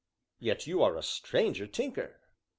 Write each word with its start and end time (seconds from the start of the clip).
"Yet 0.39 0.65
you 0.65 0.81
are 0.81 0.97
a 0.97 1.03
stranger 1.03 1.67
tinker." 1.67 2.19